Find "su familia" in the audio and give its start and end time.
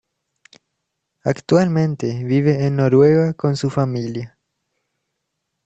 3.55-4.35